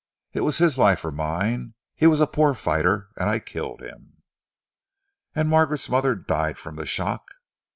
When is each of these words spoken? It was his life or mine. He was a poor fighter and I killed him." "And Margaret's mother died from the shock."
It 0.33 0.41
was 0.41 0.57
his 0.57 0.79
life 0.79 1.05
or 1.05 1.11
mine. 1.11 1.75
He 1.93 2.07
was 2.07 2.19
a 2.21 2.25
poor 2.25 2.55
fighter 2.55 3.09
and 3.17 3.29
I 3.29 3.37
killed 3.37 3.81
him." 3.83 4.23
"And 5.35 5.47
Margaret's 5.47 5.89
mother 5.89 6.15
died 6.15 6.57
from 6.57 6.75
the 6.75 6.87
shock." 6.87 7.27